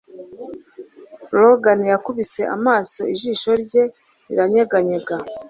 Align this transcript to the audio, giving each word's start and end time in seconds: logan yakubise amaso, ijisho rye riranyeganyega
logan 1.39 1.79
yakubise 1.91 2.41
amaso, 2.55 2.99
ijisho 3.13 3.49
rye 3.63 3.83
riranyeganyega 4.27 5.15